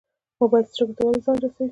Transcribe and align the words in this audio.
موبایل 0.39 0.65
سترګو 0.71 0.91
ته 0.97 1.03
ولې 1.05 1.19
زیان 1.23 1.37
رسوي؟ 1.41 1.67